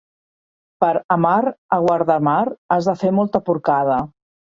[0.83, 1.35] Per amar
[1.79, 4.05] a Guardamar has de fer molta porcada.